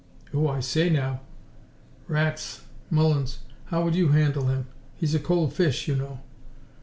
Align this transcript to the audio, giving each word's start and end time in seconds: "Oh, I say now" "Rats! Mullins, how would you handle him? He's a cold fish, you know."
"Oh, 0.33 0.47
I 0.47 0.61
say 0.61 0.89
now" 0.89 1.21
"Rats! 2.07 2.61
Mullins, 2.89 3.37
how 3.65 3.83
would 3.83 3.93
you 3.93 4.07
handle 4.07 4.47
him? 4.47 4.65
He's 4.97 5.13
a 5.13 5.19
cold 5.19 5.53
fish, 5.53 5.87
you 5.87 5.95
know." 5.95 6.21